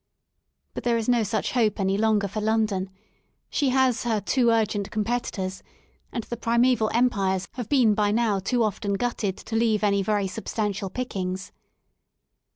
[0.73, 2.89] But there is no such hope any longer for London;
[3.51, 5.61] she has her too urgent competitors,
[6.11, 10.25] and the primeval empires have been by now too often gutted to leave any very
[10.27, 11.51] substantial pickings.